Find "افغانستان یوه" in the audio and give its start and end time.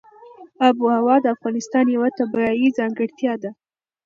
1.35-2.09